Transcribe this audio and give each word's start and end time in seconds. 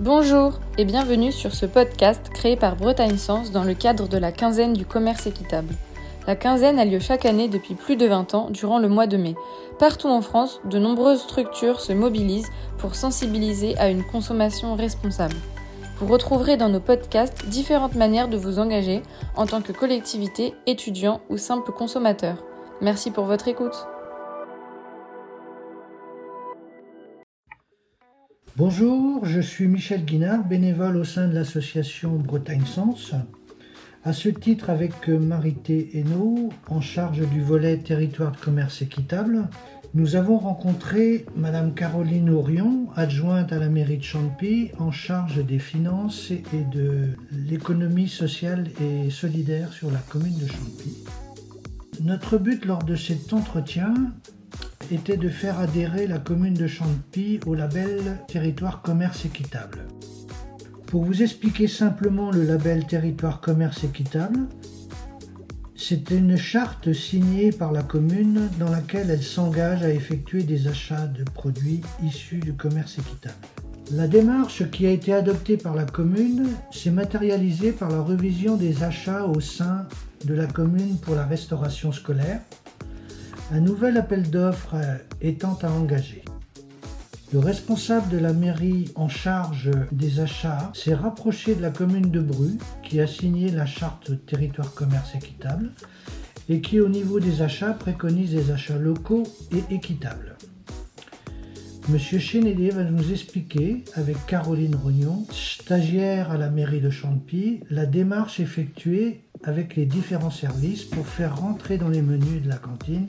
Bonjour 0.00 0.54
et 0.76 0.84
bienvenue 0.84 1.30
sur 1.30 1.54
ce 1.54 1.66
podcast 1.66 2.28
créé 2.30 2.56
par 2.56 2.74
Bretagne 2.74 3.16
Sens 3.16 3.52
dans 3.52 3.62
le 3.62 3.74
cadre 3.74 4.08
de 4.08 4.18
la 4.18 4.32
quinzaine 4.32 4.72
du 4.72 4.84
commerce 4.84 5.28
équitable. 5.28 5.72
La 6.26 6.34
quinzaine 6.34 6.80
a 6.80 6.84
lieu 6.84 6.98
chaque 6.98 7.24
année 7.24 7.46
depuis 7.46 7.74
plus 7.76 7.94
de 7.94 8.04
20 8.04 8.34
ans 8.34 8.50
durant 8.50 8.80
le 8.80 8.88
mois 8.88 9.06
de 9.06 9.16
mai. 9.16 9.36
Partout 9.78 10.08
en 10.08 10.20
France, 10.20 10.60
de 10.64 10.80
nombreuses 10.80 11.20
structures 11.20 11.80
se 11.80 11.92
mobilisent 11.92 12.50
pour 12.76 12.96
sensibiliser 12.96 13.78
à 13.78 13.88
une 13.88 14.02
consommation 14.02 14.74
responsable. 14.74 15.36
Vous 16.00 16.12
retrouverez 16.12 16.56
dans 16.56 16.68
nos 16.68 16.80
podcasts 16.80 17.46
différentes 17.46 17.94
manières 17.94 18.28
de 18.28 18.36
vous 18.36 18.58
engager 18.58 19.00
en 19.36 19.46
tant 19.46 19.62
que 19.62 19.70
collectivité, 19.70 20.54
étudiant 20.66 21.20
ou 21.30 21.36
simple 21.36 21.70
consommateur. 21.70 22.42
Merci 22.80 23.12
pour 23.12 23.26
votre 23.26 23.46
écoute. 23.46 23.86
Bonjour, 28.56 29.26
je 29.26 29.40
suis 29.40 29.66
Michel 29.66 30.04
Guinard, 30.04 30.44
bénévole 30.44 30.96
au 30.96 31.02
sein 31.02 31.26
de 31.26 31.34
l'association 31.34 32.14
Bretagne 32.14 32.64
Sens. 32.64 33.12
À 34.04 34.12
ce 34.12 34.28
titre, 34.28 34.70
avec 34.70 35.08
Marité 35.08 35.90
Hainaut, 35.94 36.50
en 36.68 36.80
charge 36.80 37.28
du 37.30 37.42
volet 37.42 37.78
territoire 37.78 38.30
de 38.30 38.36
commerce 38.36 38.80
équitable, 38.80 39.48
nous 39.92 40.14
avons 40.14 40.38
rencontré 40.38 41.26
Madame 41.34 41.74
Caroline 41.74 42.30
Orion, 42.30 42.86
adjointe 42.94 43.52
à 43.52 43.58
la 43.58 43.68
mairie 43.68 43.98
de 43.98 44.04
Champy, 44.04 44.70
en 44.78 44.92
charge 44.92 45.44
des 45.44 45.58
finances 45.58 46.30
et 46.30 46.64
de 46.72 47.08
l'économie 47.32 48.08
sociale 48.08 48.68
et 48.80 49.10
solidaire 49.10 49.72
sur 49.72 49.90
la 49.90 49.98
commune 49.98 50.38
de 50.38 50.46
Champy. 50.46 51.04
Notre 52.02 52.38
but 52.38 52.64
lors 52.66 52.84
de 52.84 52.94
cet 52.94 53.32
entretien 53.32 53.94
était 54.92 55.16
de 55.16 55.28
faire 55.28 55.58
adhérer 55.58 56.06
la 56.06 56.18
commune 56.18 56.54
de 56.54 56.66
Champy 56.66 57.40
au 57.46 57.54
label 57.54 58.18
Territoire 58.28 58.82
Commerce 58.82 59.24
Équitable. 59.24 59.86
Pour 60.86 61.04
vous 61.04 61.22
expliquer 61.22 61.68
simplement 61.68 62.30
le 62.30 62.44
label 62.44 62.86
Territoire 62.86 63.40
Commerce 63.40 63.84
Équitable, 63.84 64.40
c'est 65.76 66.10
une 66.10 66.36
charte 66.36 66.92
signée 66.92 67.50
par 67.50 67.72
la 67.72 67.82
commune 67.82 68.48
dans 68.58 68.70
laquelle 68.70 69.10
elle 69.10 69.22
s'engage 69.22 69.82
à 69.82 69.90
effectuer 69.90 70.42
des 70.42 70.68
achats 70.68 71.06
de 71.06 71.24
produits 71.24 71.80
issus 72.02 72.38
du 72.38 72.54
commerce 72.54 72.98
équitable. 72.98 73.34
La 73.92 74.08
démarche 74.08 74.70
qui 74.70 74.86
a 74.86 74.90
été 74.90 75.12
adoptée 75.12 75.56
par 75.56 75.74
la 75.74 75.84
commune 75.84 76.48
s'est 76.70 76.90
matérialisée 76.90 77.72
par 77.72 77.90
la 77.90 78.02
révision 78.02 78.56
des 78.56 78.82
achats 78.82 79.24
au 79.24 79.40
sein 79.40 79.86
de 80.24 80.32
la 80.32 80.46
commune 80.46 80.96
pour 80.98 81.14
la 81.14 81.26
restauration 81.26 81.92
scolaire, 81.92 82.40
un 83.52 83.60
nouvel 83.60 83.96
appel 83.96 84.30
d'offres 84.30 84.76
étant 85.20 85.58
à 85.62 85.70
engager. 85.70 86.24
Le 87.32 87.38
responsable 87.40 88.08
de 88.10 88.18
la 88.18 88.32
mairie 88.32 88.92
en 88.94 89.08
charge 89.08 89.70
des 89.90 90.20
achats 90.20 90.70
s'est 90.72 90.94
rapproché 90.94 91.54
de 91.54 91.62
la 91.62 91.70
commune 91.70 92.10
de 92.10 92.20
Bru, 92.20 92.58
qui 92.82 93.00
a 93.00 93.06
signé 93.06 93.50
la 93.50 93.66
charte 93.66 94.24
territoire 94.26 94.72
commerce 94.72 95.14
équitable 95.14 95.70
et 96.48 96.60
qui 96.60 96.80
au 96.80 96.88
niveau 96.88 97.20
des 97.20 97.42
achats 97.42 97.72
préconise 97.72 98.32
des 98.32 98.50
achats 98.50 98.78
locaux 98.78 99.24
et 99.50 99.74
équitables. 99.74 100.36
Monsieur 101.90 102.18
Chénédé 102.18 102.70
va 102.70 102.82
nous 102.82 103.12
expliquer, 103.12 103.84
avec 103.92 104.16
Caroline 104.26 104.74
Rognon, 104.74 105.26
stagiaire 105.30 106.30
à 106.30 106.38
la 106.38 106.48
mairie 106.48 106.80
de 106.80 106.88
Champy, 106.88 107.60
la 107.68 107.84
démarche 107.84 108.40
effectuée 108.40 109.20
avec 109.42 109.76
les 109.76 109.84
différents 109.84 110.30
services 110.30 110.84
pour 110.84 111.06
faire 111.06 111.38
rentrer 111.38 111.76
dans 111.76 111.90
les 111.90 112.00
menus 112.00 112.42
de 112.42 112.48
la 112.48 112.56
cantine 112.56 113.06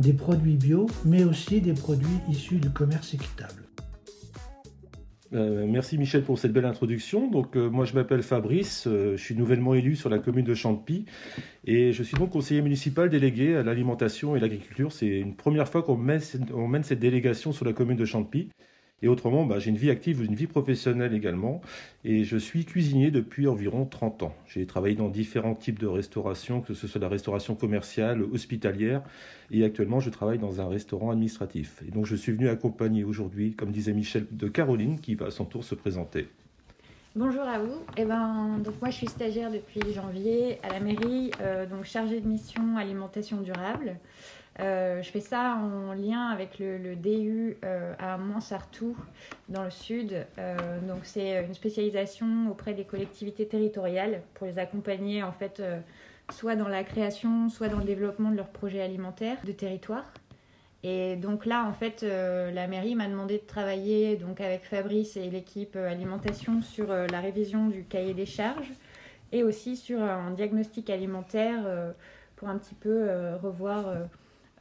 des 0.00 0.12
produits 0.12 0.56
bio, 0.56 0.86
mais 1.06 1.24
aussi 1.24 1.62
des 1.62 1.72
produits 1.72 2.20
issus 2.28 2.58
du 2.58 2.68
commerce 2.68 3.14
équitable. 3.14 3.69
Euh, 5.32 5.64
merci 5.66 5.96
Michel 5.96 6.24
pour 6.24 6.38
cette 6.38 6.52
belle 6.52 6.64
introduction. 6.64 7.30
Donc 7.30 7.56
euh, 7.56 7.68
moi 7.70 7.84
je 7.84 7.94
m'appelle 7.94 8.22
Fabrice, 8.22 8.86
euh, 8.86 9.16
je 9.16 9.22
suis 9.22 9.36
nouvellement 9.36 9.74
élu 9.74 9.94
sur 9.94 10.10
la 10.10 10.18
commune 10.18 10.44
de 10.44 10.54
Champy 10.54 11.04
et 11.64 11.92
je 11.92 12.02
suis 12.02 12.16
donc 12.16 12.30
conseiller 12.30 12.62
municipal 12.62 13.08
délégué 13.08 13.54
à 13.56 13.62
l'alimentation 13.62 14.34
et 14.34 14.40
l'agriculture. 14.40 14.92
C'est 14.92 15.06
une 15.06 15.36
première 15.36 15.68
fois 15.68 15.82
qu'on 15.82 15.96
mène, 15.96 16.20
cette 16.20 16.98
délégation 16.98 17.52
sur 17.52 17.64
la 17.64 17.72
commune 17.72 17.96
de 17.96 18.04
Champy. 18.04 18.50
Et 19.02 19.08
autrement, 19.08 19.46
bah, 19.46 19.58
j'ai 19.58 19.70
une 19.70 19.76
vie 19.76 19.90
active, 19.90 20.22
une 20.22 20.34
vie 20.34 20.46
professionnelle 20.46 21.14
également. 21.14 21.62
Et 22.04 22.24
je 22.24 22.36
suis 22.36 22.64
cuisinier 22.64 23.10
depuis 23.10 23.46
environ 23.48 23.86
30 23.86 24.24
ans. 24.24 24.34
J'ai 24.46 24.66
travaillé 24.66 24.94
dans 24.94 25.08
différents 25.08 25.54
types 25.54 25.78
de 25.78 25.86
restauration, 25.86 26.60
que 26.60 26.74
ce 26.74 26.86
soit 26.86 27.00
la 27.00 27.08
restauration 27.08 27.54
commerciale, 27.54 28.22
hospitalière. 28.22 29.02
Et 29.50 29.64
actuellement, 29.64 30.00
je 30.00 30.10
travaille 30.10 30.38
dans 30.38 30.60
un 30.60 30.68
restaurant 30.68 31.10
administratif. 31.10 31.82
Et 31.88 31.90
donc, 31.90 32.06
je 32.06 32.14
suis 32.14 32.32
venu 32.32 32.48
accompagner 32.48 33.04
aujourd'hui, 33.04 33.52
comme 33.54 33.70
disait 33.70 33.94
Michel, 33.94 34.26
de 34.30 34.48
Caroline, 34.48 35.00
qui 35.00 35.14
va 35.14 35.26
à 35.26 35.30
son 35.30 35.46
tour 35.46 35.64
se 35.64 35.74
présenter. 35.74 36.28
Bonjour 37.16 37.42
à 37.42 37.58
vous. 37.58 37.82
Eh 37.96 38.04
ben, 38.04 38.58
donc 38.62 38.74
moi, 38.80 38.90
je 38.90 38.96
suis 38.98 39.08
stagiaire 39.08 39.50
depuis 39.50 39.80
janvier 39.92 40.60
à 40.62 40.68
la 40.68 40.78
mairie, 40.78 41.32
euh, 41.40 41.66
donc 41.66 41.84
chargée 41.84 42.20
de 42.20 42.28
mission 42.28 42.76
alimentation 42.76 43.40
durable. 43.40 43.96
Euh, 44.60 45.00
je 45.02 45.10
fais 45.10 45.20
ça 45.20 45.56
en 45.56 45.94
lien 45.94 46.28
avec 46.28 46.58
le, 46.58 46.94
DU 46.94 47.56
euh, 47.64 47.94
à 47.98 48.18
Montsartou, 48.18 48.96
dans 49.48 49.64
le 49.64 49.70
sud. 49.70 50.26
Euh, 50.38 50.56
donc, 50.86 51.00
c'est 51.04 51.44
une 51.44 51.54
spécialisation 51.54 52.50
auprès 52.50 52.74
des 52.74 52.84
collectivités 52.84 53.46
territoriales 53.46 54.22
pour 54.34 54.46
les 54.46 54.58
accompagner, 54.58 55.22
en 55.22 55.32
fait, 55.32 55.62
soit 56.30 56.56
dans 56.56 56.68
la 56.68 56.84
création, 56.84 57.48
soit 57.48 57.68
dans 57.68 57.78
le 57.78 57.84
développement 57.84 58.30
de 58.30 58.36
leurs 58.36 58.50
projets 58.50 58.82
alimentaires 58.82 59.38
de 59.44 59.52
territoire. 59.52 60.04
Et 60.82 61.16
donc 61.16 61.44
là, 61.44 61.66
en 61.66 61.74
fait, 61.74 62.02
la 62.02 62.66
mairie 62.66 62.94
m'a 62.94 63.06
demandé 63.06 63.36
de 63.36 63.46
travailler 63.46 64.16
donc 64.16 64.40
avec 64.40 64.64
Fabrice 64.64 65.14
et 65.18 65.28
l'équipe 65.28 65.76
alimentation 65.76 66.62
sur 66.62 66.86
la 66.88 67.20
révision 67.20 67.68
du 67.68 67.84
cahier 67.84 68.14
des 68.14 68.24
charges 68.24 68.70
et 69.30 69.42
aussi 69.42 69.76
sur 69.76 70.02
un 70.02 70.30
diagnostic 70.30 70.88
alimentaire 70.88 71.92
pour 72.36 72.48
un 72.48 72.56
petit 72.56 72.74
peu 72.74 73.10
revoir 73.42 73.94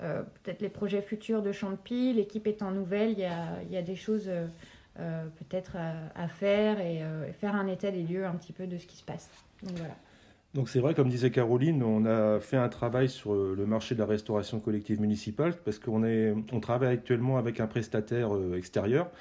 euh, 0.01 0.21
peut-être 0.43 0.61
les 0.61 0.69
projets 0.69 1.01
futurs 1.01 1.41
de 1.41 1.51
Champy. 1.51 2.13
L'équipe 2.13 2.47
étant 2.47 2.71
nouvelle, 2.71 3.11
il 3.11 3.19
y 3.19 3.77
a, 3.77 3.81
des 3.81 3.95
choses 3.95 4.29
euh, 4.29 4.45
euh, 4.99 5.25
peut-être 5.39 5.75
à, 6.15 6.27
faire 6.29 6.79
et 6.79 7.01
faire 7.39 7.55
un 7.55 7.67
état 7.67 7.91
des 7.91 8.03
lieux 8.03 8.25
un 8.25 8.35
petit 8.35 8.53
peu 8.53 8.65
de 8.65 8.77
ce 8.77 8.85
qui 8.85 8.95
se 8.95 9.03
passe. 9.03 9.29
Donc 9.63 9.77
voilà. 9.77 9.95
Donc 10.55 10.67
c'est 10.67 10.79
vrai, 10.79 10.95
comme 10.95 11.09
disait 11.09 11.29
Caroline, 11.29 11.83
on 11.83 12.05
a 12.05 12.39
fait 12.39 12.57
un 12.57 12.69
travail 12.69 13.07
sur 13.07 13.35
le 13.35 13.65
marché 13.67 13.93
de 13.93 13.99
la 13.99 14.07
restauration 14.07 14.59
collective 14.59 14.99
municipale 14.99 15.53
parce 15.63 15.77
qu'on 15.77 16.03
est, 16.03 16.33
on 16.51 16.59
travaille 16.59 16.93
actuellement 16.93 17.37
avec 17.37 17.59
un 17.59 17.67
prestataire 17.67 18.31
extérieur. 18.55 19.11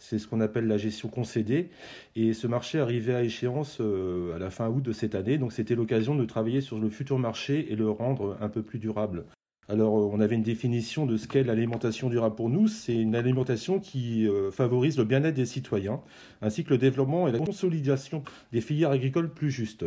C'est 0.00 0.18
ce 0.18 0.26
qu'on 0.26 0.40
appelle 0.40 0.66
la 0.66 0.76
gestion 0.76 1.08
concédée. 1.08 1.70
Et 2.16 2.32
ce 2.32 2.48
marché 2.48 2.80
arrivait 2.80 3.14
à 3.14 3.22
échéance 3.22 3.80
à 3.80 4.38
la 4.38 4.50
fin 4.50 4.68
août 4.68 4.82
de 4.82 4.92
cette 4.92 5.14
année. 5.14 5.38
Donc 5.38 5.52
c'était 5.52 5.76
l'occasion 5.76 6.16
de 6.16 6.24
travailler 6.24 6.60
sur 6.60 6.80
le 6.80 6.90
futur 6.90 7.20
marché 7.20 7.70
et 7.70 7.76
le 7.76 7.88
rendre 7.88 8.36
un 8.40 8.48
peu 8.48 8.62
plus 8.62 8.80
durable. 8.80 9.26
Alors, 9.68 9.96
euh, 9.98 10.10
on 10.12 10.20
avait 10.20 10.34
une 10.34 10.42
définition 10.42 11.06
de 11.06 11.16
ce 11.16 11.26
qu'est 11.26 11.42
l'alimentation 11.42 12.10
durable 12.10 12.34
pour 12.34 12.50
nous. 12.50 12.68
C'est 12.68 12.94
une 12.94 13.14
alimentation 13.14 13.80
qui 13.80 14.28
euh, 14.28 14.50
favorise 14.50 14.98
le 14.98 15.04
bien-être 15.04 15.34
des 15.34 15.46
citoyens, 15.46 16.00
ainsi 16.42 16.64
que 16.64 16.70
le 16.70 16.78
développement 16.78 17.28
et 17.28 17.32
la 17.32 17.38
consolidation 17.38 18.22
des 18.52 18.60
filières 18.60 18.90
agricoles 18.90 19.30
plus 19.30 19.50
justes. 19.50 19.86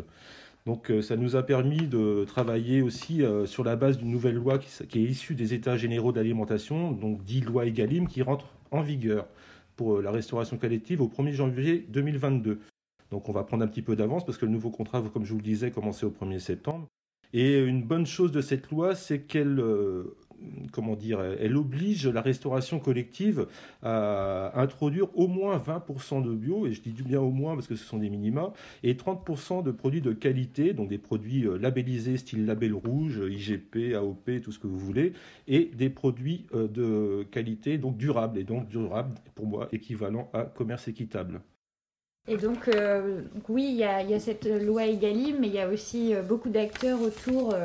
Donc, 0.65 0.89
euh, 0.89 1.01
ça 1.01 1.15
nous 1.15 1.35
a 1.35 1.43
permis 1.43 1.87
de 1.87 2.25
travailler 2.25 2.81
aussi 2.81 3.21
sur 3.45 3.63
la 3.63 3.75
base 3.75 3.97
d'une 3.99 4.11
nouvelle 4.11 4.35
loi 4.35 4.57
qui, 4.57 4.99
est 4.99 5.03
issue 5.03 5.35
des 5.35 5.53
États 5.53 5.77
généraux 5.77 6.11
de 6.11 6.17
l'alimentation, 6.17 6.91
donc 6.91 7.23
dit 7.23 7.41
loi 7.41 7.65
EGalim, 7.65 8.07
qui 8.07 8.21
rentre 8.21 8.47
en 8.71 8.81
vigueur 8.81 9.27
pour 9.75 10.01
la 10.01 10.09
restauration 10.09 10.57
collective 10.57 11.01
au 11.01 11.07
1er 11.07 11.33
janvier 11.33 11.85
2022. 11.89 12.59
Donc, 13.11 13.29
on 13.29 13.31
va 13.31 13.43
prendre 13.43 13.63
un 13.63 13.67
petit 13.67 13.83
peu 13.83 13.95
d'avance 13.95 14.25
parce 14.25 14.37
que 14.37 14.45
le 14.45 14.51
nouveau 14.51 14.71
contrat, 14.71 15.01
comme 15.13 15.23
je 15.23 15.31
vous 15.31 15.37
le 15.37 15.43
disais, 15.43 15.71
commençait 15.71 16.05
au 16.05 16.11
1er 16.11 16.39
septembre. 16.39 16.87
Et 17.33 17.59
une 17.59 17.83
bonne 17.83 18.05
chose 18.05 18.31
de 18.31 18.41
cette 18.41 18.69
loi, 18.71 18.95
c'est 18.95 19.21
qu'elle 19.21 19.59
euh, 19.59 20.15
comment 20.71 20.95
dire, 20.95 21.21
elle 21.21 21.57
oblige 21.57 22.07
la 22.07 22.21
restauration 22.21 22.79
collective 22.79 23.47
à 23.83 24.59
introduire 24.59 25.07
au 25.17 25.27
moins 25.27 25.57
20% 25.57 26.23
de 26.23 26.33
bio, 26.33 26.67
et 26.67 26.73
je 26.73 26.81
dis 26.81 26.91
bien 26.91 27.19
au 27.19 27.31
moins 27.31 27.55
parce 27.55 27.67
que 27.67 27.75
ce 27.75 27.85
sont 27.85 27.97
des 27.97 28.09
minima, 28.09 28.53
et 28.83 28.93
30% 28.93 29.63
de 29.63 29.71
produits 29.71 30.01
de 30.01 30.13
qualité, 30.13 30.73
donc 30.73 30.89
des 30.89 30.97
produits 30.97 31.45
euh, 31.45 31.57
labellisés 31.57 32.17
style 32.17 32.45
label 32.45 32.73
rouge, 32.73 33.21
IGP, 33.29 33.95
AOP, 33.95 34.41
tout 34.43 34.51
ce 34.51 34.59
que 34.59 34.67
vous 34.67 34.79
voulez, 34.79 35.13
et 35.47 35.71
des 35.75 35.89
produits 35.89 36.45
euh, 36.53 36.67
de 36.67 37.23
qualité 37.23 37.77
donc 37.77 37.97
durables, 37.97 38.37
et 38.37 38.43
donc 38.43 38.67
durable 38.67 39.15
pour 39.35 39.47
moi 39.47 39.67
équivalent 39.71 40.29
à 40.33 40.43
commerce 40.43 40.87
équitable. 40.87 41.41
Et 42.27 42.35
donc, 42.35 42.67
euh, 42.67 43.21
oui, 43.47 43.67
il 43.69 43.75
y, 43.75 43.83
a, 43.85 44.19
cette 44.19 44.45
loi 44.45 44.85
Egalim, 44.85 45.37
mais 45.39 45.47
il 45.47 45.53
y 45.53 45.59
a 45.59 45.69
aussi 45.69 46.13
euh, 46.13 46.21
beaucoup 46.21 46.49
d'acteurs 46.49 47.01
autour 47.01 47.55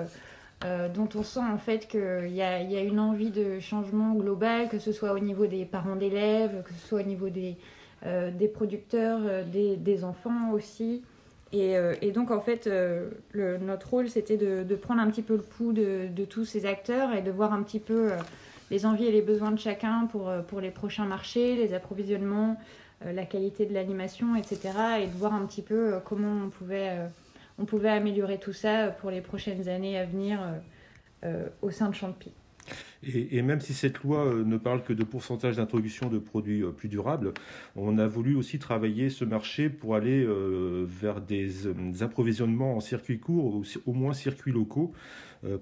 euh, 0.64 0.88
dont 0.88 1.08
on 1.16 1.24
sent 1.24 1.40
en 1.40 1.58
fait 1.58 1.88
qu'il 1.88 2.32
y, 2.32 2.42
a, 2.42 2.82
une 2.82 3.00
envie 3.00 3.30
de 3.30 3.58
changement 3.58 4.14
global, 4.14 4.68
que 4.68 4.78
ce 4.78 4.92
soit 4.92 5.12
au 5.12 5.18
niveau 5.18 5.46
des 5.46 5.64
parents 5.64 5.96
d'élèves, 5.96 6.62
que 6.64 6.72
ce 6.74 6.86
soit 6.86 7.00
au 7.00 7.04
niveau 7.04 7.28
des, 7.28 7.56
producteurs, 8.54 9.44
des, 9.46 10.04
enfants 10.04 10.52
aussi. 10.52 11.02
Et, 11.52 12.12
donc, 12.14 12.30
en 12.30 12.40
fait, 12.40 12.70
notre 13.34 13.90
rôle, 13.90 14.08
c'était 14.08 14.36
de, 14.36 14.74
prendre 14.76 15.00
un 15.00 15.10
petit 15.10 15.22
peu 15.22 15.34
le 15.34 15.42
pouls 15.42 15.72
de, 15.72 16.24
tous 16.24 16.44
ces 16.44 16.64
acteurs 16.64 17.12
et 17.12 17.22
de 17.22 17.32
voir 17.32 17.52
un 17.52 17.64
petit 17.64 17.80
peu 17.80 18.10
les 18.70 18.86
envies 18.86 19.06
et 19.06 19.12
les 19.12 19.22
besoins 19.22 19.50
de 19.50 19.58
chacun 19.58 20.06
pour 20.06 20.60
les 20.60 20.70
prochains 20.70 21.06
marchés, 21.06 21.56
les 21.56 21.74
approvisionnements, 21.74 22.56
la 23.12 23.24
qualité 23.24 23.66
de 23.66 23.74
l'animation, 23.74 24.36
etc. 24.36 24.70
Et 25.02 25.06
de 25.06 25.16
voir 25.16 25.34
un 25.34 25.46
petit 25.46 25.62
peu 25.62 25.94
comment 26.04 26.44
on 26.46 26.50
pouvait, 26.50 26.96
on 27.58 27.64
pouvait 27.64 27.90
améliorer 27.90 28.38
tout 28.38 28.52
ça 28.52 28.88
pour 28.88 29.10
les 29.10 29.20
prochaines 29.20 29.68
années 29.68 29.98
à 29.98 30.04
venir 30.04 30.40
au 31.62 31.70
sein 31.70 31.88
de 31.88 31.94
Champi. 31.94 32.32
Et, 33.04 33.42
même 33.42 33.60
si 33.60 33.74
cette 33.74 33.98
loi 34.02 34.26
euh, 34.26 34.44
ne 34.44 34.56
parle 34.56 34.84
que 34.84 34.92
de 34.92 35.02
pourcentage 35.02 35.56
d'introduction 35.56 36.08
de 36.08 36.18
produits 36.18 36.62
euh, 36.62 36.70
plus 36.70 36.88
durables, 36.88 37.32
on 37.74 37.98
a 37.98 38.06
voulu 38.06 38.36
aussi 38.36 38.60
travailler 38.60 39.10
ce 39.10 39.24
marché 39.24 39.68
pour 39.68 39.96
aller 39.96 40.24
euh, 40.24 40.86
vers 40.88 41.20
des, 41.20 41.66
approvisionnements 42.02 42.76
en 42.76 42.80
circuit 42.80 43.18
court 43.18 43.56
ou 43.56 43.64
au 43.86 43.92
moins 43.92 44.12
circuits 44.12 44.52
locaux 44.52 44.92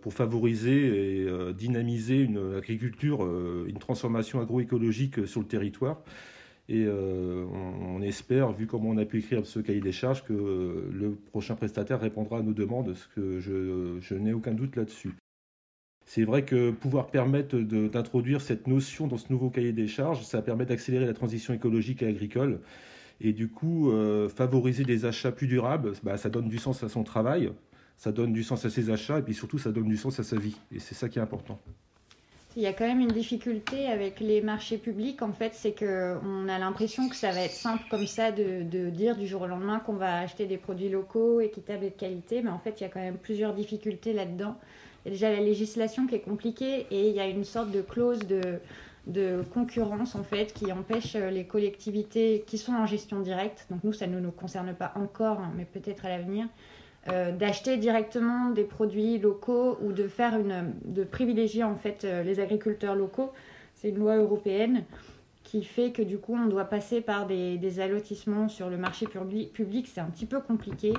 pour 0.03 0.13
favoriser 0.13 1.23
et 1.23 1.27
dynamiser 1.55 2.21
une 2.21 2.57
agriculture, 2.59 3.27
une 3.67 3.79
transformation 3.79 4.39
agroécologique 4.39 5.27
sur 5.27 5.41
le 5.41 5.47
territoire. 5.47 6.03
Et 6.73 6.87
on, 6.89 8.01
espère, 8.01 8.53
vu 8.53 8.69
comment 8.69 8.91
on 8.91 8.97
a 8.97 9.05
pu 9.05 9.19
écrire 9.19 9.45
ce 9.45 9.59
cahier 9.59 9.81
des 9.81 9.91
charges, 9.91 10.23
que 10.23 10.33
le 10.33 11.19
prochain 11.31 11.57
prestataire 11.57 12.01
répondra 12.01 12.39
à 12.39 12.43
nos 12.43 12.53
demandes, 12.53 12.95
ce 12.95 13.09
que 13.09 13.41
je 13.41 14.15
n'ai 14.15 14.33
aucun 14.33 14.53
doute 14.53 14.77
là-dessus. 14.77 15.11
C'est 16.07 16.25
vrai 16.25 16.45
que 16.45 16.73
pouvoir 16.73 17.07
permettre 17.07 17.57
d'introduire 17.57 18.41
cette 18.41 18.67
notion 18.67 19.07
dans 19.07 19.17
ce 19.17 19.33
nouveau 19.33 19.49
cahier 19.49 19.73
des 19.73 19.87
charges, 19.87 20.25
ça 20.25 20.43
permet 20.43 20.67
d'accélérer 20.67 21.07
la 21.07 21.15
transition 21.15 21.55
écologique 21.55 22.03
et 22.03 22.07
agricole. 22.07 22.59
Et 23.21 23.33
du 23.33 23.49
coup, 23.49 23.93
euh, 23.93 24.29
favoriser 24.29 24.83
des 24.83 25.05
achats 25.05 25.31
plus 25.31 25.47
durables, 25.47 25.93
bah, 26.03 26.17
ça 26.17 26.31
donne 26.31 26.49
du 26.49 26.59
sens 26.59 26.83
à 26.83 26.89
son 26.89 27.05
travail, 27.05 27.53
ça 27.97 28.11
donne 28.11 28.33
du 28.33 28.43
sens 28.43 28.65
à 28.65 28.71
ses 28.71 28.91
achats, 28.91 29.21
et 29.21 29.23
puis 29.23 29.35
surtout, 29.35 29.59
ça 29.59 29.71
donne 29.71 29.89
du 29.89 29.97
sens 29.97 30.19
à 30.19 30.25
sa 30.25 30.37
vie. 30.37 30.57
Et 30.75 30.79
c'est 30.79 30.97
ça 30.97 31.09
qui 31.09 31.21
est 31.21 31.23
important. 31.23 31.61
Il 32.61 32.65
y 32.65 32.67
a 32.67 32.75
quand 32.75 32.87
même 32.87 33.01
une 33.01 33.09
difficulté 33.09 33.87
avec 33.87 34.21
les 34.21 34.43
marchés 34.43 34.77
publics, 34.77 35.23
en 35.23 35.33
fait, 35.33 35.55
c'est 35.55 35.73
qu'on 35.73 36.47
a 36.47 36.59
l'impression 36.59 37.09
que 37.09 37.17
ça 37.17 37.31
va 37.31 37.41
être 37.41 37.55
simple 37.55 37.85
comme 37.91 38.07
ça 38.07 38.33
de, 38.33 38.91
dire 38.91 39.17
du 39.17 39.27
jour 39.27 39.41
au 39.41 39.47
lendemain 39.47 39.79
qu'on 39.79 39.95
va 39.95 40.19
acheter 40.19 40.45
des 40.45 40.59
produits 40.59 40.91
locaux, 40.91 41.41
équitables 41.41 41.85
et 41.85 41.89
de 41.89 41.95
qualité, 41.95 42.43
mais 42.43 42.51
en 42.51 42.59
fait, 42.59 42.79
il 42.79 42.83
y 42.83 42.87
a 42.87 42.91
quand 42.91 43.01
même 43.01 43.17
plusieurs 43.17 43.55
difficultés 43.55 44.13
là-dedans. 44.13 44.59
Il 45.03 45.09
y 45.09 45.09
a 45.09 45.13
déjà 45.13 45.31
la 45.31 45.41
législation 45.41 46.07
qui 46.07 46.17
est 46.17 46.21
compliquée 46.21 46.87
et 46.91 47.09
il 47.09 47.15
y 47.15 47.21
a 47.21 47.29
une 47.29 47.45
sorte 47.45 47.71
de 47.71 47.81
clause 47.81 48.19
de, 48.27 48.61
de 49.07 49.43
concurrence 49.55 50.15
en 50.15 50.23
fait 50.23 50.53
qui 50.53 50.71
empêche 50.71 51.17
euh, 51.17 51.31
les 51.31 51.45
collectivités 51.45 52.45
qui 52.47 52.59
sont 52.59 52.75
en 52.75 52.85
gestion 52.85 53.21
directe, 53.21 53.69
donc 53.71 53.85
nous 53.85 53.95
ça 53.95 54.07
ne 54.07 54.21
nous 54.21 54.33
concerne 54.33 54.75
pas 54.75 54.93
encore, 54.97 55.41
hein, 55.41 55.51
mais 55.57 55.65
peut-être 55.65 56.05
à 56.05 56.11
l'avenir, 56.11 56.47
euh, 57.09 57.33
d'acheter 57.33 57.79
directement 57.79 58.51
des 58.51 58.65
produits 58.65 59.19
locaux 59.19 59.79
ou 59.81 59.93
de 59.93 60.07
faire 60.07 60.39
une, 60.39 60.75
de 60.85 61.03
privilégier 61.03 61.65
en 61.65 61.75
fait 61.75 62.05
euh, 62.05 62.23
les 62.23 62.41
agriculteurs 62.41 62.95
locaux. 62.95 63.33
C'est 63.75 63.89
une 63.89 63.97
loi 63.97 64.17
européenne 64.17 64.85
qui 65.43 65.65
fait 65.65 65.93
que 65.93 66.03
du 66.03 66.19
coup 66.19 66.37
on 66.37 66.47
doit 66.47 66.67
passer 66.67 67.01
par 67.01 67.27
des, 67.27 67.57
des 67.57 67.81
allotissements 67.81 68.51
sur 68.51 68.69
le 68.69 68.77
marché 68.77 69.07
public. 69.07 69.89
C'est 69.91 70.03
un 70.03 70.11
petit 70.11 70.27
peu 70.27 70.41
compliqué 70.41 70.93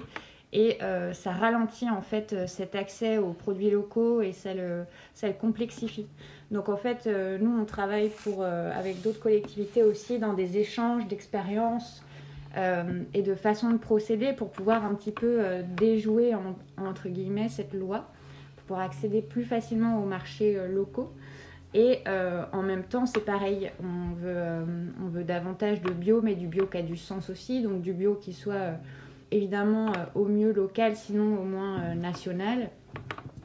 et 0.51 0.79
euh, 0.81 1.13
ça 1.13 1.33
ralentit 1.33 1.87
en 1.87 2.01
fait 2.01 2.47
cet 2.47 2.73
accès 2.73 3.19
aux 3.19 3.33
produits 3.33 3.69
locaux 3.69 4.23
et 4.23 4.31
ça 4.31 4.55
le, 4.55 4.85
ça 5.13 5.27
le 5.27 5.33
complexifie. 5.33 6.07
Donc 6.49 6.67
en 6.67 6.77
fait, 6.77 7.07
nous 7.39 7.61
on 7.61 7.63
travaille 7.63 8.09
pour, 8.23 8.43
avec 8.43 9.01
d'autres 9.03 9.21
collectivités 9.21 9.83
aussi 9.83 10.17
dans 10.17 10.33
des 10.33 10.57
échanges 10.57 11.07
d'expériences 11.07 12.03
et 12.55 13.21
de 13.21 13.35
façons 13.35 13.69
de 13.69 13.77
procéder 13.77 14.33
pour 14.33 14.51
pouvoir 14.51 14.83
un 14.83 14.93
petit 14.93 15.11
peu 15.11 15.41
déjouer 15.77 16.33
entre 16.77 17.07
guillemets 17.07 17.47
cette 17.47 17.73
loi, 17.73 18.11
pour 18.55 18.63
pouvoir 18.65 18.85
accéder 18.85 19.21
plus 19.21 19.43
facilement 19.43 20.01
aux 20.01 20.05
marchés 20.05 20.57
locaux. 20.67 21.11
Et 21.73 21.99
en 22.51 22.61
même 22.61 22.83
temps, 22.83 23.05
c'est 23.05 23.23
pareil, 23.23 23.71
on 23.81 24.13
veut, 25.09 25.23
davantage 25.23 25.81
de 25.81 25.91
bio, 25.91 26.21
mais 26.21 26.35
du 26.35 26.47
bio 26.47 26.65
qui 26.65 26.77
a 26.77 26.81
du 26.81 26.97
sens 26.97 27.29
aussi, 27.29 27.61
donc 27.61 27.81
du 27.81 27.93
bio 27.93 28.15
qui 28.15 28.33
soit 28.33 28.75
évidemment 29.31 29.87
euh, 29.87 30.05
au 30.15 30.25
mieux 30.25 30.51
local, 30.51 30.95
sinon 30.95 31.39
au 31.39 31.43
moins 31.43 31.81
euh, 31.81 31.93
national. 31.95 32.69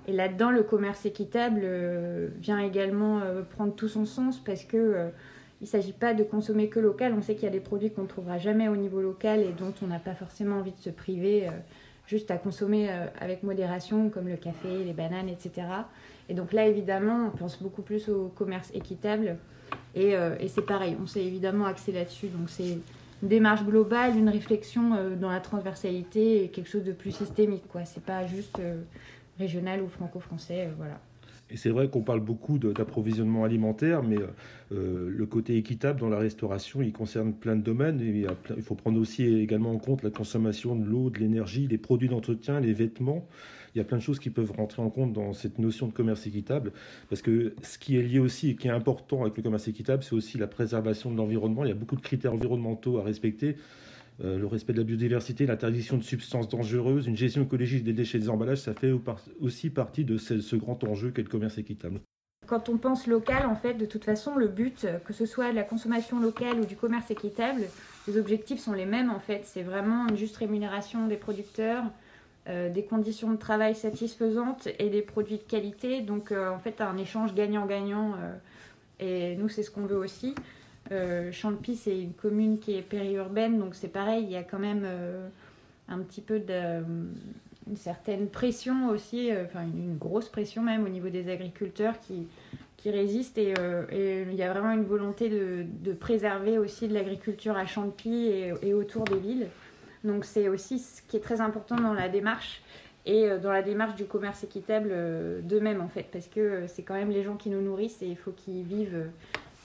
Et 0.08 0.12
là-dedans, 0.12 0.50
le 0.50 0.62
commerce 0.62 1.06
équitable 1.06 1.60
euh, 1.64 2.28
vient 2.38 2.58
également 2.58 3.20
prendre 3.50 3.74
tout 3.74 3.88
son 3.88 4.04
sens 4.04 4.38
parce 4.38 4.64
que 4.64 5.10
il 5.60 5.64
ne 5.64 5.68
s'agit 5.68 5.92
pas 5.92 6.14
de 6.14 6.22
consommer 6.22 6.68
que 6.68 6.80
local. 6.80 7.14
On 7.16 7.22
sait 7.22 7.34
qu'il 7.34 7.44
y 7.44 7.48
a 7.48 7.50
des 7.50 7.60
produits 7.60 7.90
qu'on 7.90 8.02
ne 8.02 8.06
trouvera 8.06 8.38
jamais 8.38 8.68
au 8.68 8.76
niveau 8.76 9.00
local 9.00 9.40
et 9.40 9.52
dont 9.52 9.72
on 9.82 9.86
n'a 9.86 9.98
pas 9.98 10.14
forcément 10.14 10.56
envie 10.56 10.72
de 10.72 10.80
se 10.80 10.90
priver 10.90 11.46
juste 12.06 12.30
à 12.30 12.36
consommer 12.36 12.90
avec 13.18 13.42
modération, 13.42 14.10
comme 14.10 14.28
le 14.28 14.36
café, 14.36 14.84
les 14.84 14.92
bananes, 14.92 15.30
etc. 15.30 15.66
Et 16.28 16.34
donc 16.34 16.52
là, 16.52 16.66
évidemment, 16.66 17.30
on 17.32 17.36
pense 17.36 17.62
beaucoup 17.62 17.80
plus 17.80 18.10
au 18.10 18.28
commerce 18.28 18.70
équitable. 18.74 19.38
Et, 19.94 20.10
et 20.10 20.48
c'est 20.48 20.66
pareil, 20.66 20.94
on 21.02 21.06
s'est 21.06 21.24
évidemment 21.24 21.64
axé 21.64 21.90
là-dessus. 21.90 22.26
Donc 22.28 22.50
c'est 22.50 22.78
une 23.22 23.28
démarche 23.28 23.64
globale, 23.64 24.16
une 24.16 24.28
réflexion 24.28 24.94
euh, 24.94 25.16
dans 25.16 25.30
la 25.30 25.40
transversalité 25.40 26.44
et 26.44 26.48
quelque 26.48 26.68
chose 26.68 26.84
de 26.84 26.92
plus 26.92 27.12
systémique. 27.12 27.66
quoi. 27.68 27.84
C'est 27.84 28.02
pas 28.02 28.26
juste 28.26 28.58
euh, 28.58 28.82
régional 29.38 29.82
ou 29.82 29.88
franco-français. 29.88 30.66
Euh, 30.66 30.74
voilà. 30.76 31.00
Et 31.50 31.56
c'est 31.56 31.70
vrai 31.70 31.88
qu'on 31.88 32.02
parle 32.02 32.20
beaucoup 32.20 32.58
d'approvisionnement 32.58 33.44
alimentaire, 33.44 34.02
mais 34.02 34.16
le 34.70 35.26
côté 35.26 35.56
équitable 35.56 36.00
dans 36.00 36.08
la 36.08 36.18
restauration, 36.18 36.82
il 36.82 36.92
concerne 36.92 37.32
plein 37.32 37.54
de 37.54 37.62
domaines. 37.62 38.00
il, 38.00 38.26
il, 38.56 38.62
faut 38.62 38.74
prendre 38.74 39.00
aussi 39.00 39.24
également 39.24 39.70
en 39.70 39.78
compte 39.78 40.02
la 40.02 40.10
consommation 40.10 40.74
de 40.74 40.84
l'eau, 40.84 41.08
de 41.08 41.18
l'énergie, 41.18 41.68
les 41.68 41.78
produits 41.78 42.08
d'entretien, 42.08 42.58
les 42.58 42.72
vêtements 42.72 43.28
il 43.76 43.80
y 43.80 43.82
a 43.82 43.84
plein 43.84 43.98
de 43.98 44.02
choses 44.02 44.18
qui 44.18 44.30
peuvent 44.30 44.52
rentrer 44.52 44.80
en 44.80 44.88
compte 44.88 45.12
dans 45.12 45.34
cette 45.34 45.58
notion 45.58 45.86
de 45.86 45.92
commerce 45.92 46.26
équitable. 46.26 46.72
Parce 47.10 47.20
que 47.20 47.54
ce 47.62 47.76
qui 47.76 47.98
est 47.98 48.02
lié 48.02 48.18
aussi 48.18 48.48
et 48.48 48.56
qui 48.56 48.68
est 48.68 48.70
important 48.70 49.20
avec 49.20 49.36
le 49.36 49.42
commerce 49.42 49.68
équitable, 49.68 50.02
c'est 50.02 50.14
aussi 50.14 50.38
la 50.38 50.46
préservation 50.46 51.10
de 51.10 51.16
l'environnement. 51.18 51.62
Il 51.62 51.68
y 51.68 51.72
a 51.72 51.74
beaucoup 51.74 51.96
de 51.96 52.00
critères 52.00 52.32
environnementaux 52.32 52.98
à 52.98 53.02
respecter. 53.02 53.56
Euh, 54.24 54.38
le 54.38 54.46
respect 54.46 54.72
de 54.72 54.78
la 54.78 54.84
biodiversité, 54.84 55.44
l'interdiction 55.44 55.98
de 55.98 56.02
substances 56.02 56.48
dangereuses, 56.48 57.06
une 57.06 57.16
gestion 57.16 57.42
écologique 57.42 57.84
des 57.84 57.92
déchets 57.92 58.16
et 58.16 58.22
des 58.22 58.30
emballages, 58.30 58.60
ça 58.60 58.72
fait 58.72 58.92
aussi 59.40 59.68
partie 59.68 60.04
de 60.04 60.16
ce, 60.16 60.56
grand 60.56 60.82
enjeu 60.84 61.10
qu'est 61.10 61.22
le 61.22 61.28
commerce 61.28 61.58
équitable. 61.58 62.00
Quand 62.46 62.68
on 62.68 62.78
pense 62.78 63.06
local, 63.06 63.44
en 63.46 63.56
fait, 63.56 63.74
de 63.74 63.84
toute 63.84 64.04
façon, 64.04 64.36
le 64.36 64.48
but, 64.48 64.86
que 65.04 65.12
ce 65.12 65.26
soit 65.26 65.50
de 65.50 65.56
la 65.56 65.64
consommation 65.64 66.20
locale 66.20 66.60
ou 66.60 66.64
du 66.64 66.76
commerce 66.76 67.10
équitable, 67.10 67.62
les 68.08 68.16
objectifs 68.16 68.60
sont 68.60 68.72
les 68.72 68.86
mêmes, 68.86 69.10
en 69.10 69.18
fait. 69.18 69.42
C'est 69.44 69.64
vraiment 69.64 70.06
une 70.08 70.16
juste 70.16 70.36
rémunération 70.36 71.08
des 71.08 71.16
producteurs, 71.16 71.84
euh, 72.48 72.70
des 72.70 72.84
conditions 72.84 73.32
de 73.32 73.36
travail 73.36 73.74
satisfaisantes 73.74 74.68
et 74.78 74.88
des 74.88 75.02
produits 75.02 75.38
de 75.38 75.42
qualité. 75.42 76.00
Donc 76.00 76.30
euh, 76.30 76.48
en 76.48 76.60
fait, 76.60 76.80
un 76.80 76.96
échange 76.96 77.34
gagnant-gagnant. 77.34 78.14
Et 78.98 79.36
nous, 79.36 79.48
c'est 79.48 79.62
ce 79.62 79.70
qu'on 79.70 79.84
veut 79.84 79.98
aussi. 79.98 80.34
Champy, 81.32 81.76
c'est 81.76 82.00
une 82.00 82.12
commune 82.12 82.58
qui 82.58 82.76
est 82.76 82.82
périurbaine, 82.82 83.58
donc 83.58 83.74
c'est 83.74 83.88
pareil, 83.88 84.24
il 84.24 84.30
y 84.30 84.36
a 84.36 84.42
quand 84.42 84.58
même 84.58 84.86
un 85.88 85.98
petit 85.98 86.20
peu 86.20 86.38
de, 86.38 86.82
une 87.68 87.76
certaine 87.76 88.28
pression 88.28 88.88
aussi, 88.88 89.30
enfin 89.44 89.62
une, 89.62 89.96
grosse 89.96 90.28
pression 90.28 90.62
même 90.62 90.84
au 90.84 90.88
niveau 90.88 91.08
des 91.08 91.28
agriculteurs 91.30 91.98
qui, 92.00 92.28
qui 92.76 92.90
résistent 92.90 93.38
et, 93.38 93.54
il 93.92 94.34
y 94.34 94.42
a 94.42 94.52
vraiment 94.52 94.72
une 94.72 94.84
volonté 94.84 95.28
de, 95.28 95.92
préserver 95.92 96.58
aussi 96.58 96.88
de 96.88 96.94
l'agriculture 96.94 97.56
à 97.56 97.66
Champy 97.66 98.30
et, 98.62 98.74
autour 98.74 99.04
des 99.04 99.18
villes. 99.18 99.48
Donc 100.04 100.24
c'est 100.24 100.48
aussi 100.48 100.78
ce 100.78 101.02
qui 101.02 101.16
est 101.16 101.20
très 101.20 101.40
important 101.40 101.76
dans 101.76 101.94
la 101.94 102.08
démarche 102.08 102.62
et 103.06 103.24
euh, 103.24 103.38
dans 103.38 103.52
la 103.52 103.62
démarche 103.62 103.94
du 103.94 104.04
commerce 104.04 104.44
équitable 104.44 104.90
euh, 104.92 105.40
d'eux-mêmes 105.40 105.80
en 105.80 105.88
fait, 105.88 106.06
parce 106.12 106.26
que 106.26 106.40
euh, 106.40 106.68
c'est 106.68 106.82
quand 106.82 106.94
même 106.94 107.10
les 107.10 107.22
gens 107.22 107.36
qui 107.36 107.50
nous 107.50 107.60
nourrissent 107.60 108.02
et 108.02 108.06
il 108.06 108.16
faut 108.16 108.32
qu'ils 108.32 108.64
vivent 108.64 109.06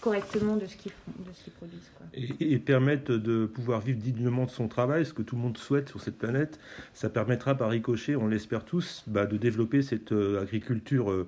correctement 0.02 0.58
de 0.58 0.66
ce 0.66 0.76
qu'ils 0.76 0.92
font, 0.92 1.12
de 1.20 1.34
ce 1.34 1.44
qu'ils 1.44 1.54
produisent. 1.54 1.92
Et, 2.40 2.60
permettre 2.60 3.14
de 3.14 3.46
pouvoir 3.46 3.80
vivre 3.80 4.00
dignement 4.00 4.46
de 4.46 4.50
son 4.50 4.68
travail, 4.68 5.06
ce 5.06 5.14
que 5.14 5.22
tout 5.22 5.36
le 5.36 5.42
monde 5.42 5.58
souhaite 5.58 5.90
sur 5.90 6.02
cette 6.02 6.18
planète, 6.18 6.60
ça 6.94 7.10
permettra 7.10 7.56
par 7.56 7.70
ricochet, 7.70 8.16
on 8.16 8.28
l'espère 8.28 8.66
tous, 8.66 9.04
bah, 9.08 9.26
de 9.26 9.38
développer 9.38 9.82
cette 9.82 10.12
agriculture 10.12 11.26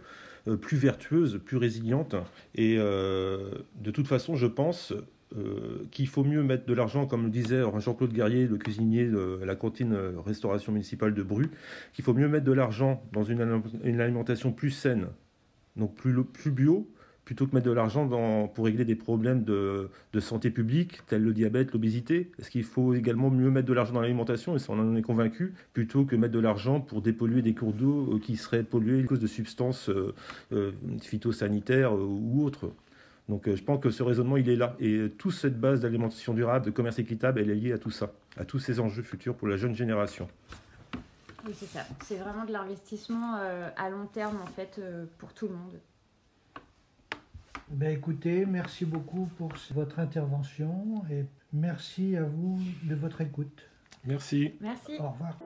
plus 0.59 0.75
vertueuse, 0.75 1.39
plus 1.45 1.57
résiliente. 1.57 2.15
Et 2.55 2.75
de 2.75 3.91
toute 3.91 4.07
façon, 4.07 4.35
je 4.35 4.47
pense, 4.47 4.93
euh, 5.35 5.87
qu'il 5.89 6.07
faut 6.07 6.23
mieux 6.23 6.43
mettre 6.43 6.65
de 6.65 6.73
l'argent, 6.73 7.07
comme 7.07 7.23
le 7.23 7.29
disait 7.31 7.63
Jean-Claude 7.79 8.13
Guerrier, 8.13 8.45
le 8.45 8.57
cuisinier 8.57 9.05
de 9.05 9.39
la 9.43 9.55
cantine 9.55 9.93
euh, 9.93 10.11
restauration 10.23 10.71
municipale 10.71 11.15
de 11.15 11.23
Bru, 11.23 11.49
qu'il 11.93 12.05
faut 12.05 12.13
mieux 12.13 12.27
mettre 12.27 12.45
de 12.45 12.51
l'argent 12.51 13.01
dans 13.13 13.23
une, 13.23 13.41
alimentation 13.99 14.51
plus 14.51 14.69
saine, 14.69 15.07
donc 15.75 15.95
plus 15.95 16.51
bio, 16.51 16.87
plutôt 17.25 17.47
que 17.47 17.55
mettre 17.55 17.67
de 17.67 17.71
l'argent 17.71 18.07
pour 18.53 18.65
régler 18.65 18.85
des 18.85 18.95
problèmes 18.95 19.43
de, 19.43 19.89
santé 20.19 20.49
publique, 20.49 21.05
tels 21.07 21.23
le 21.23 21.33
diabète, 21.33 21.71
l'obésité. 21.71 22.31
Est-ce 22.39 22.49
qu'il 22.49 22.63
faut 22.63 22.93
également 22.93 23.29
mieux 23.29 23.49
mettre 23.49 23.67
de 23.67 23.73
l'argent 23.73 23.93
dans 23.93 24.01
l'alimentation, 24.01 24.55
et 24.55 24.59
ça 24.59 24.73
on 24.73 24.79
en 24.79 24.95
est 24.95 25.01
convaincu, 25.01 25.53
plutôt 25.73 26.05
que 26.05 26.15
mettre 26.15 26.33
de 26.33 26.39
l'argent 26.39 26.81
pour 26.81 27.01
dépolluer 27.01 27.41
des 27.41 27.53
cours 27.53 27.73
d'eau 27.73 28.15
euh, 28.15 28.19
qui 28.19 28.37
seraient 28.37 28.63
pollués 28.63 29.03
à 29.03 29.03
cause 29.03 29.19
de 29.19 29.27
substances 29.27 29.89
phytosanitaires 31.01 31.93
ou 31.93 32.43
autres 32.43 32.71
donc 33.29 33.47
euh, 33.47 33.55
je 33.55 33.63
pense 33.63 33.79
que 33.81 33.89
ce 33.89 34.03
raisonnement, 34.03 34.37
il 34.37 34.49
est 34.49 34.55
là. 34.55 34.75
Et 34.79 35.09
toute 35.17 35.33
cette 35.33 35.59
base 35.59 35.81
d'alimentation 35.81 36.33
durable, 36.33 36.65
de 36.65 36.71
commerce 36.71 36.99
équitable, 36.99 37.39
elle 37.39 37.49
est 37.49 37.55
liée 37.55 37.73
à 37.73 37.77
tout 37.77 37.91
ça, 37.91 38.11
à 38.37 38.45
tous 38.45 38.59
ces 38.59 38.79
enjeux 38.79 39.03
futurs 39.03 39.35
pour 39.35 39.47
la 39.47 39.57
jeune 39.57 39.75
génération. 39.75 40.27
Oui, 41.45 41.53
c'est 41.57 41.65
ça. 41.65 41.81
C'est 42.03 42.15
vraiment 42.15 42.45
de 42.45 42.51
l'investissement 42.51 43.37
euh, 43.37 43.69
à 43.77 43.89
long 43.89 44.05
terme, 44.07 44.37
en 44.41 44.47
fait, 44.47 44.75
euh, 44.79 45.05
pour 45.17 45.33
tout 45.33 45.47
le 45.47 45.53
monde. 45.53 45.79
Ben 47.73 47.91
écoutez, 47.91 48.45
merci 48.45 48.85
beaucoup 48.85 49.27
pour 49.37 49.51
votre 49.73 49.97
intervention 49.97 51.01
et 51.09 51.25
merci 51.51 52.15
à 52.15 52.23
vous 52.23 52.59
de 52.83 52.93
votre 52.93 53.21
écoute. 53.21 53.67
Merci. 54.05 54.53
Merci. 54.61 54.91
Au 54.99 55.09
revoir. 55.09 55.39